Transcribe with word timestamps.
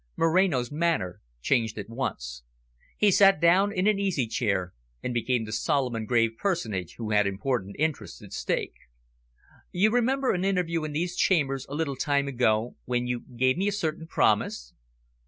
Moreno's 0.17 0.71
manner 0.71 1.21
changed 1.43 1.77
at 1.77 1.87
once. 1.87 2.41
He 2.97 3.11
sat 3.11 3.39
down 3.39 3.71
in 3.71 3.85
an 3.85 3.99
easy 3.99 4.25
chair 4.25 4.73
and 5.03 5.13
became 5.13 5.45
the 5.45 5.51
solemn 5.51 5.93
and 5.93 6.07
grave 6.07 6.37
personage 6.39 6.95
who 6.97 7.11
had 7.11 7.27
important 7.27 7.75
interests 7.77 8.19
at 8.23 8.33
stake. 8.33 8.73
"You 9.71 9.91
remember 9.91 10.31
an 10.31 10.43
interview 10.43 10.83
in 10.85 10.93
these 10.93 11.15
chambers 11.15 11.67
a 11.69 11.75
little 11.75 11.95
time 11.95 12.27
ago, 12.27 12.77
when 12.85 13.05
you 13.05 13.19
gave 13.37 13.57
me 13.57 13.67
a 13.67 13.71
certain 13.71 14.07
promise?" 14.07 14.73